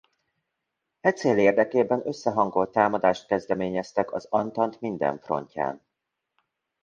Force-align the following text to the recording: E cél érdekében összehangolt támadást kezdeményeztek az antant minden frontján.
E 1.01 1.09
cél 1.13 1.37
érdekében 1.37 2.01
összehangolt 2.07 2.71
támadást 2.71 3.25
kezdeményeztek 3.27 4.13
az 4.13 4.27
antant 4.29 4.81
minden 4.81 5.19
frontján. 5.19 5.81